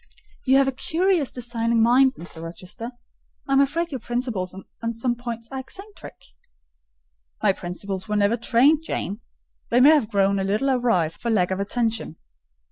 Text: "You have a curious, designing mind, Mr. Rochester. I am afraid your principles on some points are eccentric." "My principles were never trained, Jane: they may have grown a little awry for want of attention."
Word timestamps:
"You 0.45 0.57
have 0.57 0.67
a 0.67 0.71
curious, 0.71 1.31
designing 1.31 1.79
mind, 1.83 2.15
Mr. 2.15 2.41
Rochester. 2.41 2.89
I 3.47 3.53
am 3.53 3.61
afraid 3.61 3.91
your 3.91 3.99
principles 3.99 4.51
on 4.81 4.95
some 4.95 5.13
points 5.13 5.47
are 5.51 5.59
eccentric." 5.59 6.15
"My 7.43 7.53
principles 7.53 8.07
were 8.09 8.15
never 8.15 8.35
trained, 8.35 8.81
Jane: 8.81 9.21
they 9.69 9.79
may 9.79 9.91
have 9.91 10.09
grown 10.09 10.39
a 10.39 10.43
little 10.43 10.71
awry 10.71 11.09
for 11.09 11.29
want 11.31 11.51
of 11.51 11.59
attention." 11.59 12.15